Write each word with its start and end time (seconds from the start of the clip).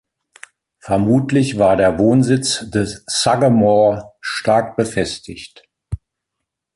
Vermutlich 0.79 1.59
war 1.59 1.75
der 1.77 1.99
Wohnsitz 1.99 2.67
des 2.71 3.03
Sagamore 3.05 4.13
stark 4.19 4.75
befestigt. 4.75 5.69